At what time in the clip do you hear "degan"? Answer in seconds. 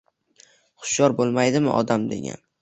2.15-2.43